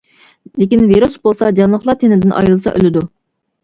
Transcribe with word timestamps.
لېكىن 0.61 0.81
ۋىرۇس 0.93 1.19
بولسا 1.29 1.53
جانلىقلار 1.61 2.03
تېنىدىن 2.03 2.37
ئايرىلسا 2.37 2.79
ئۆلىدۇ. 2.79 3.09